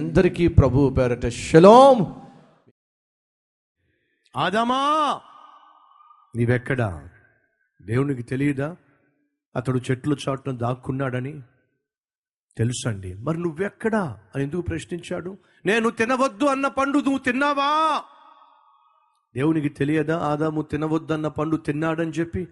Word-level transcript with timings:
అందరికీ 0.00 0.48
ప్రభు 0.48 0.94
పేరట 0.98 1.26
షలోం. 1.26 2.22
ఆదామా 4.36 5.20
నీవెక్కడా? 6.36 7.08
దేవునికి 7.82 8.22
తెలియదా? 8.22 8.76
అతడు 9.56 9.80
చెట్లు 9.90 10.16
చాటును 10.28 10.56
దాక్కున్నాడని? 10.56 11.42
తెలుసండి. 12.56 13.14
మరి 13.14 13.38
నువ్వెక్కడా 13.38 14.18
అని 14.34 14.44
ఎందుకు 14.44 14.60
ప్రశ్నించాడు? 14.60 15.38
నేను 15.66 15.90
తినవద్దు 15.90 16.44
అన్న 16.44 16.68
పండు 16.68 16.98
నువ్వు 16.98 17.18
తిన్నావా? 17.18 18.02
దేవునికి 19.36 19.68
తెలియదా? 19.68 20.18
ఆదాము 20.18 20.62
తినవద్దు 20.62 21.12
అన్న 21.12 21.28
పండు 21.28 21.56
తిన్నాడని 21.56 22.10
చెప్పి? 22.10 22.48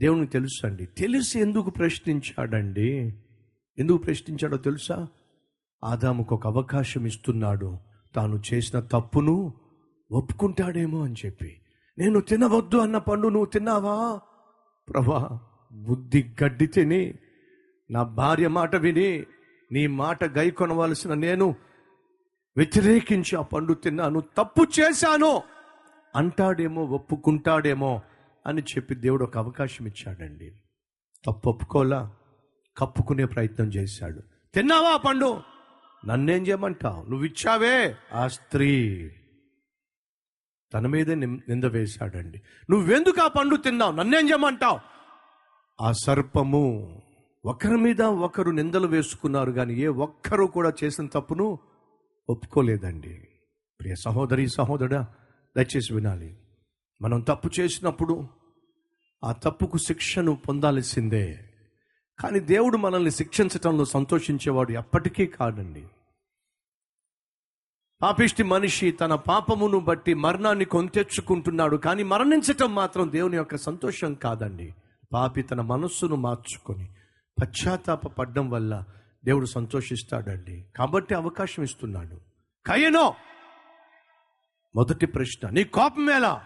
దేవునికి 0.00 0.32
తెలుసండి. 0.32 0.86
తెలిసి 0.86 1.40
ఎందుకు 1.40 1.70
ప్రశ్నించాడండి? 1.70 3.16
ఎందుకు 3.78 3.96
ప్రశ్నించాడో 3.96 4.56
తెలుసా? 4.56 5.06
ఆదాముకు 5.84 6.34
ఒక 6.34 6.46
అవకాశం 6.46 7.06
ఇస్తున్నాడు 7.06 7.78
తాను 8.14 8.42
చేసిన 8.54 8.80
తప్పును 8.80 9.54
ఒప్పుకుంటాడేమో 10.12 11.04
అని 11.04 11.14
చెప్పి. 11.26 11.60
నేను 11.98 12.20
తినవద్దు 12.20 12.76
అన్న 12.76 12.98
పండు 12.98 13.28
నువ్వు 13.28 13.46
తిన్నావా? 13.46 14.20
ప్రభా 14.88 15.40
బుద్ధి 15.72 16.34
గడ్డి 16.44 16.66
తిని 16.66 17.14
నా 17.90 18.02
భార్య 18.02 18.48
మాట 18.48 18.76
విని 18.76 19.26
నీ 19.72 19.86
మాట 19.86 20.24
గై 20.24 20.50
కొనవలసిన 20.50 21.14
నేను 21.14 21.54
వ్యతిరేకించి 22.56 23.36
ఆ 23.36 23.42
పండు 23.42 23.74
తిన్నాను 23.74 24.20
తప్పు 24.20 24.66
చేశాను. 24.80 25.42
అంటాడేమో 26.16 26.84
ఒప్పుకుంటాడేమో 26.84 28.00
అని 28.46 28.62
చెప్పి 28.62 28.94
దేవుడు 28.94 29.24
ఒక 29.24 29.38
అవకాశం 29.38 29.86
ఇచ్చాడండి 29.86 30.52
తప్పు 31.24 31.50
ఒప్పుకోలా 31.50 32.12
కప్పుకునే 32.76 33.24
ప్రయత్నం 33.24 33.66
చేశాడు. 33.66 34.20
తిన్నావా 34.54 34.88
ఆ 34.88 34.96
పండు? 34.96 35.51
నన్నేం 36.06 36.46
చేయమంటావు? 36.46 37.10
నువ్వు 37.10 37.26
ఇచ్చావే 37.26 37.94
ఆ 38.12 38.28
స్త్రీ 38.28 39.10
తన 40.74 40.86
మీదే 40.86 41.14
నిం- 41.14 41.40
నింద 41.48 41.64
వేశాడండి. 41.64 42.42
నువ్వెందుకు 42.70 43.20
ఆ 43.20 43.28
పండు 43.28 43.56
తిన్నావు? 43.56 43.92
నన్నేం 43.92 44.28
చేయమంటావు? 44.28 44.80
ఆ 45.80 45.92
సర్పము 45.92 47.02
ఒకరి 47.44 47.76
మీద 47.76 48.02
ఒకరు 48.02 48.50
నిందలు 48.50 48.86
వేసుకున్నారు 48.86 49.52
కానీ 49.52 49.74
ఏ 49.74 49.86
ఒక్కరు 49.86 50.44
కూడా 50.44 50.72
చేసిన 50.84 51.06
తప్పును 51.06 51.58
ఒప్పుకోలేదండి. 52.28 53.28
ప్రియ 53.80 53.94
సహోదరి 53.94 54.48
సహోదరుడా 54.48 55.08
దయచేసి 55.56 55.94
వినాలి. 55.94 56.36
మనం 57.02 57.20
తప్పు 57.20 57.50
చేసినప్పుడు 57.60 58.28
ఆ 59.24 59.32
తప్పుకు 59.32 59.78
శిక్షను 59.78 60.34
పొందాల్సిందే. 60.34 61.51
కానీ 62.20 62.40
దేవుడు 62.40 62.76
మనల్ని 62.76 63.10
శిక్షించటంలో 63.10 63.84
సంతోషించేవాడు 63.84 64.72
ఎప్పటికీ 64.72 65.26
కాదండి 65.26 65.84
పాపిష్టి 68.02 68.42
మనిషి 68.42 68.90
తన 68.90 69.14
పాపమును 69.14 69.80
బట్టి 69.80 70.14
మరణాన్ని 70.14 70.64
కొంతెచ్చుకుంటున్నాడు 70.64 71.76
కానీ 71.76 72.02
మరణించటం 72.02 72.74
మాత్రం 72.74 73.12
దేవుని 73.12 73.36
యొక్క 73.36 73.56
సంతోషం 73.56 74.14
కాదండి. 74.14 74.74
పాపి 75.12 75.42
తన 75.42 75.60
మనస్సును 75.60 76.16
మార్చుకొని 76.16 76.88
పశ్చాత్తాప 77.42 78.06
పడ్డం 78.06 78.50
వల్ల 78.50 78.84
దేవుడు 79.24 79.46
సంతోషిస్తాడండి. 79.46 80.64
కాబట్టి 80.76 81.14
అవకాశం 81.14 81.62
ఇస్తున్నాడు. 81.62 82.20
కయ్యనో 82.66 83.14
మొదటి 84.76 85.06
ప్రశ్న 85.06 85.48
నీ 85.48 85.64
కోపం 85.64 86.10
ఎలా? 86.10 86.44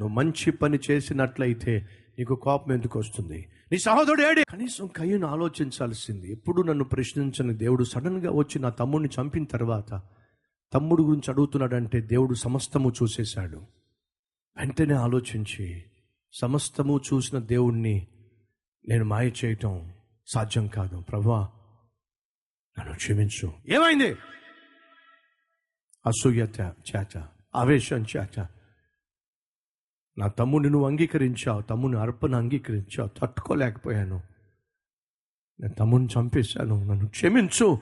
నువ్వు 0.00 0.14
మంచి 0.14 0.50
పని 0.50 0.78
చేసినట్లయితే 0.90 1.88
నీకు 2.18 2.34
కోపం 2.34 2.72
ఎందుకు 2.72 2.98
వస్తుంది? 2.98 3.51
నీ 3.72 3.78
సహోదరుడు 3.78 4.22
ఏడి? 4.22 4.44
కనీసం 4.44 4.86
కయ్యను 4.86 5.26
ఆలోచించాల్సింది. 5.26 6.32
ఎప్పుడు 6.32 6.62
నన్ను 6.62 6.84
ప్రశ్నించని 6.84 7.54
దేవుడు 7.54 7.84
సడన్గా 7.84 8.30
వచ్చి 8.30 8.60
నా 8.60 8.68
తమ్ముడిని 8.68 9.08
చంపిన 9.20 9.44
తర్వాత 9.44 10.02
తమ్ముడు 10.74 11.02
గురించి 11.02 11.30
అడుగుతున్నాడంటే 11.30 12.00
దేవుడు 12.00 12.34
సమస్తము 12.34 12.92
చూసేశాడు. 13.02 13.56
వెంటనే 14.56 14.94
ఆలోచించి 14.94 15.84
సమస్తము 16.32 17.00
చూసిన 17.12 17.38
దేవుణ్ణి 17.38 18.06
నేను 18.88 19.04
మాయ 19.04 19.30
చేయటం 19.44 19.92
సాధ్యం 20.26 20.66
కాదు. 20.66 21.00
ప్రభా 21.00 21.48
నన్ను 22.78 22.94
క్షమించు. 22.94 23.52
ఏమైంది? 23.68 24.16
అసూయ 26.06 26.46
చేత 26.68 27.28
ఆవేశం 27.56 28.04
చేత 28.16 28.48
నా 30.18 30.26
తమ్ముడిని 30.26 30.70
నువ్వు 30.70 30.88
అంగీకరించావు 30.88 31.62
తమ్ముని 31.62 31.98
అర్పణ 31.98 32.36
అంగీకరించావు 32.36 33.08
తట్టుకోలేకపోయాను. 33.18 34.22
నేను 35.60 35.74
తమ్ముని 35.74 36.06
చంపేశాను 36.06 36.84
నన్ను 36.84 37.08
క్షమించు 37.08 37.78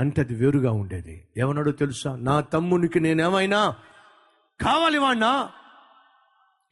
అంటే 0.00 0.20
అది 0.20 0.34
వేరుగా 0.34 0.72
ఉండేది. 0.72 1.28
ఏమన్నాడో 1.36 1.70
తెలుసా? 1.70 2.16
నా 2.16 2.40
తమ్మునికి 2.40 3.00
నేనేమైనా 3.00 3.76
కావాలి 4.60 4.98
వాణ్ణా? 4.98 5.50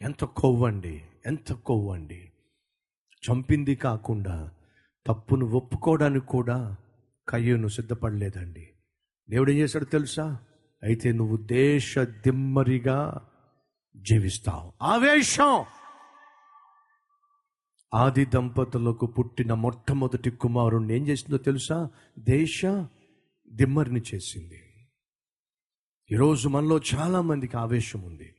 ఎంత 0.01 0.25
కొవ్వండి 0.25 1.03
ఎంత 1.27 1.53
కొవ్వండి. 1.53 2.33
చంపింది 3.31 3.75
కాకుండా 3.75 4.51
తప్పును 5.07 5.47
ఒప్పుకోవడానికి 5.47 6.27
కూడా 6.27 6.77
కయ్యను 7.29 7.69
సిద్ధపడలేదండి. 7.69 8.69
దేవుడు 9.31 9.51
ఏం 9.51 9.59
చేశాడు 9.59 9.85
తెలుసా? 9.85 10.39
అయితే 10.83 11.13
నువ్వు 11.13 11.37
దేశ 11.37 11.99
దిమ్మరిగా 11.99 13.30
జీవిస్తావు. 14.01 14.73
ఆవేశం. 14.83 15.65
ఆది 17.95 18.25
దంపతులకు 18.25 19.07
పుట్టిన 19.07 19.55
మొట్టమొదటి 19.55 20.31
కుమారుణ్ణి 20.31 20.95
ఏం 20.95 21.09
చేసిందో 21.09 21.39
తెలుసా? 21.39 21.89
దేశ 22.19 22.63
దిమ్మరిని 23.53 24.03
చేసింది. 24.15 24.89
ఈరోజు 26.13 26.49
మనలో 26.49 26.81
చాలా 26.95 27.21
మందికి 27.21 27.57
ఆవేశం 27.57 28.03
ఉంది. 28.03 28.35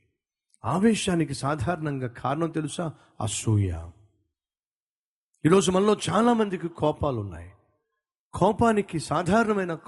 ఆవేశానికి 0.64 1.34
సాధారణంగా 1.34 2.06
కారణం 2.06 2.50
తెలుసా? 2.50 2.92
అసూయ. 3.20 3.90
ఈరోజు 5.46 5.70
మనలో 5.70 5.96
చాలా 6.10 6.32
మందికి 6.32 6.68
కోపాలు 6.68 7.20
ఉన్నాయి 7.20 7.52
కోపానికి 8.34 8.98
సాధారణమైన 8.98 9.78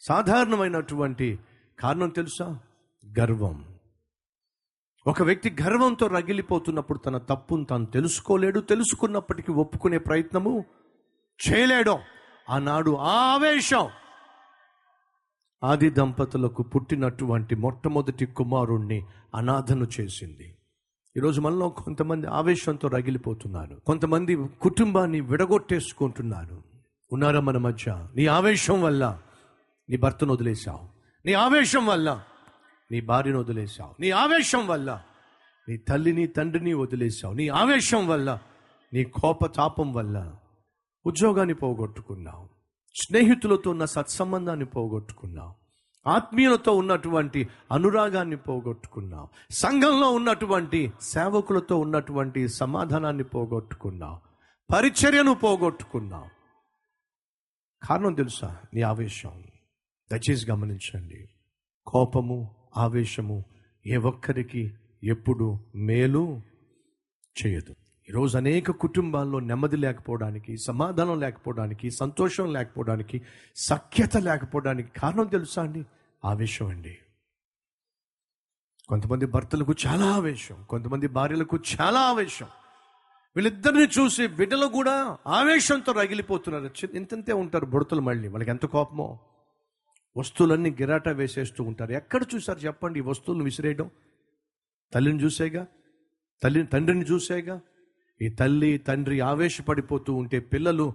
సాధారణమైనటువంటి 0.00 1.38
కారణం 1.78 2.08
తెలుసా? 2.08 2.58
గర్వం. 3.18 3.69
ఒక 5.06 5.22
వ్యక్తి 5.22 5.56
గర్వంతో 5.62 6.06
రగిలిపోతున్నప్పుడు 6.06 6.98
తన 6.98 7.18
తప్పును 7.18 7.64
తాను 7.64 7.86
తెలుసుకోలేడు 7.86 8.60
తెలుసుకున్నప్పటికీ 8.60 9.52
ఒప్పుకునే 9.52 9.98
ప్రయత్నము 9.98 10.64
చేయలేడు. 11.48 11.98
ఆనాడు 12.50 12.96
ఆవేశం. 12.96 13.88
ఆది 15.64 15.90
దంపతులకు 15.90 16.62
పుట్టినటువంటి 16.62 17.54
మొట్టమొదటి 17.54 18.26
కుమారుణ్ణి 18.26 19.06
అనాథను 19.34 19.86
చేసింది. 20.00 20.56
ఈరోజు 21.16 21.40
మనలో 21.40 21.68
కొంతమంది 21.68 22.26
ఆవేశంతో 22.26 22.88
రగిలిపోతున్నారు. 22.88 23.74
కొంతమంది 23.86 24.36
కుటుంబాన్ని 24.60 25.20
విడగొట్టేసుకుంటున్నారు. 25.20 26.62
ఉన్నారా 27.12 27.40
మన 27.40 27.58
మధ్య? 27.58 28.06
నీ 28.14 28.26
ఆవేశం 28.26 28.82
వల్ల 28.82 29.20
నీ 29.90 29.96
భర్తను 29.96 30.32
వదిలేశావు. 30.32 30.88
నీ 31.26 31.32
ఆవేశం 31.32 31.86
వల్ల 31.86 32.22
నీ 32.90 33.00
భార్యను 33.00 33.38
వదిలేశావు. 33.38 33.94
నీ 34.00 34.10
ఆవేశం 34.10 34.66
వల్ల 34.66 35.02
నీ 35.68 35.76
తల్లిని 35.76 36.26
తండ్రిని 36.26 36.74
వదిలేశావు. 36.74 37.34
నీ 37.34 37.48
ఆవేశం 37.48 38.08
వల్ల 38.08 38.38
నీ 38.94 39.04
కోపతాపం 39.04 39.92
వల్ల 39.92 40.36
ఉద్యోగాన్ని 41.06 41.54
పోగొట్టుకున్నావు. 41.54 42.48
స్నేహితులతో 43.02 43.70
ఉన్న 43.70 43.84
సత్సంబంధాన్ని 43.84 44.64
పోగొట్టుకున్నావు. 44.64 45.54
ఆత్మీయులతో 46.08 46.72
ఉన్నటువంటి 46.72 47.48
అనురాగాన్ని 47.72 48.36
పోగొట్టుకున్నావు. 48.36 49.28
సంఘంలో 49.50 50.10
ఉన్నటువంటి 50.10 50.92
సేవకులతో 51.00 51.78
ఉన్నటువంటి 51.78 52.48
సమాధానాన్ని 52.48 53.24
పోగొట్టుకున్నావు. 53.24 54.18
పరిచర్యను 54.72 55.34
పోగొట్టుకున్నావు. 55.34 56.28
కారణం 57.86 58.14
తెలుసా? 58.14 58.56
నీ 58.74 58.82
ఆవేశం. 58.82 59.42
దయచేసి 60.12 60.50
గమనించండి. 60.50 61.28
కోపము 61.86 62.59
ఆవేశము 62.76 63.44
ఏ 63.86 63.96
ఒక్కరికి 63.96 64.74
ఎప్పుడు 65.04 65.58
మేలు 65.74 66.40
చేయదు. 67.46 67.74
ఈరోజు 68.08 68.36
అనేక 68.36 68.70
కుటుంబాల్లో 68.70 69.40
నెమ్మది 69.40 69.76
లేకపోవడానికి 69.76 70.56
సమాధానం 70.56 71.20
లేకపోవడానికి 71.20 71.90
సంతోషం 71.90 72.52
లేకపోవడానికి 72.52 73.22
సఖ్యత 73.56 74.16
లేకపోవడానికి 74.16 75.00
కారణం 75.00 75.26
తెలుసా 75.26 75.62
అండి? 75.62 75.84
ఆవేశం 76.24 76.66
అండి. 76.66 76.98
కొంతమంది 78.88 79.26
భర్తలకు 79.26 79.74
చాలా 79.86 80.06
ఆవేశం 80.06 80.64
కొంతమంది 80.68 81.08
భార్యలకు 81.08 81.58
చాలా 81.80 82.00
ఆవేశం. 82.00 82.46
వీళ్ళిద్దరిని 83.36 83.84
చూసి 83.84 84.26
బిడ్డలు 84.26 84.66
కూడా 84.66 85.18
ఆవేశంతో 85.26 85.92
రగిలిపోతున్నారు. 85.92 86.96
ఇంతంతే 86.96 87.32
ఉంటారు 87.32 87.66
బుడతలు 87.66 88.00
మళ్ళీ. 88.00 88.28
వాళ్ళకి 88.28 88.50
ఎంత 88.50 88.66
కోపమో. 88.66 89.18
వస్తువులన్నీ 90.16 90.70
గిరాట 90.70 91.08
వేసేస్తూ 91.08 91.64
ఉంటారు. 91.64 91.92
ఎక్కడ 91.92 92.24
చూసారు 92.34 92.58
చెప్పండి 92.58 92.98
ఈ 92.98 93.02
వస్తువులను 93.02 93.44
విసిరేయడం? 93.44 93.90
తల్లిని 94.92 95.24
చూసేగా? 95.24 95.66
తల్లి 96.42 96.66
తండ్రిని 96.66 97.04
చూసేగా? 97.04 97.60
ఈ 98.22 98.28
తల్లి 98.28 98.78
తండ్రి 98.78 99.20
ఆవేశపడిపోతూ 99.20 100.14
ఉంటే 100.14 100.40
పిల్లలు 100.40 100.92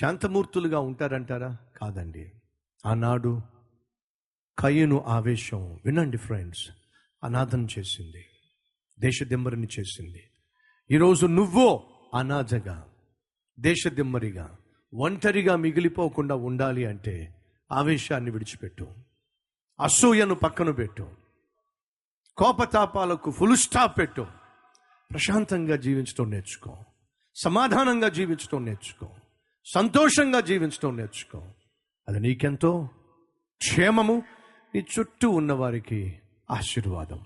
శాంతమూర్తులుగా 0.00 0.78
ఉంటారంటారా? 0.78 1.56
కాదండి. 1.82 2.32
ఆనాడు 2.86 3.40
కయ్యను 4.58 5.00
ఆవేశం 5.00 5.78
వినండి 5.86 6.16
ఫ్రెండ్స్ 6.16 6.68
అనాథం 7.24 7.68
చేసింది 7.78 8.24
దేశదిమ్మరిని 9.00 9.68
చేసింది. 9.80 10.22
ఈరోజు 10.90 11.26
నువ్వో 11.26 11.86
అనాథగా 12.14 12.88
దేశదిమ్మరిగా 13.60 14.58
ఒంటరిగా 14.94 15.56
మిగిలిపోకుండా 15.56 16.34
ఉండాలి 16.34 16.84
అంటే 16.84 17.35
ఆవేశాన్ని 17.72 18.30
విడిచిపెట్టు. 18.30 18.88
అసూయను 19.80 20.34
పక్కన 20.34 20.70
పెట్టు. 20.70 21.10
కోపతాపాలకు 22.36 23.30
ఫుల్ 23.30 23.56
స్టాప్ 23.56 23.98
పెట్టు. 23.98 24.26
ప్రశాంతంగా 25.10 25.76
జీవించడం 25.76 26.30
నేర్చుకో. 26.30 26.84
సమాధానంగా 27.34 28.08
జీవించడం 28.08 28.64
నేర్చుకో. 28.64 29.08
సంతోషంగా 29.74 30.40
జీవించడం 30.40 30.96
నేర్చుకో. 30.96 31.48
అది 32.08 32.20
నీకెంతో 32.20 32.88
క్షేమము 33.58 34.22
నీ 34.74 34.86
చుట్టూ 34.98 35.30
ఉన్న 35.30 35.52
వారికి 35.52 36.20
ఆశీర్వాదం. 36.50 37.24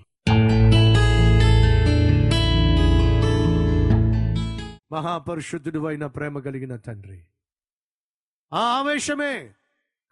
మహాపరిశుద్ధుడు 4.93 5.87
అయిన 5.87 6.07
ప్రేమ 6.07 6.39
కలిగిన 6.39 6.77
తండ్రి 6.77 7.25
ఆ 8.53 8.59
ఆవేశమే 8.59 9.55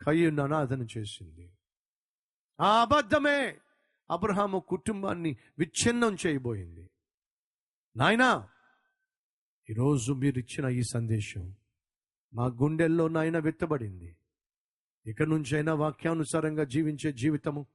కయ్యున్న 0.07 0.41
అనాథన 0.41 0.87
చేసింది. 0.99 1.53
ఆ 2.61 2.81
అబద్ధమే 2.83 3.59
అబ్రహాము 4.11 4.59
కుటుంబాన్ని 4.59 5.37
విచ్ఛిన్నం 5.59 6.17
చేయబోయింది. 6.27 6.91
నాయనా 7.97 8.49
ఈరోజు 9.71 10.13
మీరు 10.13 10.39
ఇచ్చిన 10.39 10.69
ఈ 10.69 10.83
సందేశం 10.83 11.57
మా 12.35 12.47
గుండెల్లో 12.47 13.09
నాయన 13.09 13.39
విత్తబడింది. 13.39 14.17
ఇక 15.07 15.23
నుంచైనా 15.23 15.75
వాక్యానుసారంగా 15.75 16.65
జీవించే 16.65 17.13
జీవితము 17.13 17.67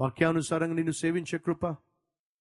వాక్యానుసారంగా 0.00 0.74
నిన్ను 0.74 0.92
సేవించే 0.92 1.38
కృప 1.38 1.66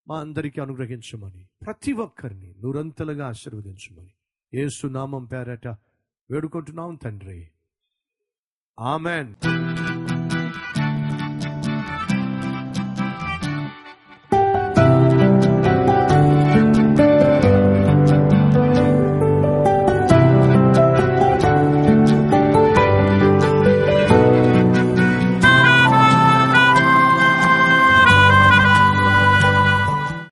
మా 0.07 0.19
అందరికీ 0.19 0.61
అనుగ్రహించమని 0.61 1.47
ప్రతి 1.65 1.93
ఒక్కరిని 1.93 2.55
నూరంతలుగా 2.57 3.27
ఆశీర్వదించమని 3.27 4.13
ఏసు 4.53 4.87
నామం 4.87 5.25
పేరట 5.25 5.67
వేడుకుంటున్నాం 6.31 6.95
తండ్రి. 6.95 7.51
Amen. 8.79 9.86